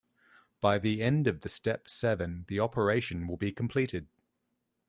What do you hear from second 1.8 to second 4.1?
seven, the operation will be completed.